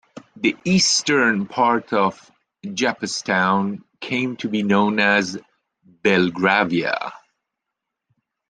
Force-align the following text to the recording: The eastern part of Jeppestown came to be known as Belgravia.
The 0.35 0.55
eastern 0.65 1.45
part 1.45 1.93
of 1.93 2.31
Jeppestown 2.65 3.83
came 3.99 4.35
to 4.37 4.49
be 4.49 4.63
known 4.63 4.99
as 4.99 5.37
Belgravia. 5.85 7.13